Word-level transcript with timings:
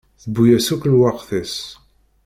Tewwi-as 0.21 0.67
akk 0.73 0.83
lweqt-is. 0.93 1.55